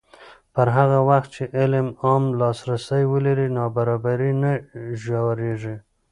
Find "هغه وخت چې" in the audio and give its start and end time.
0.77-1.43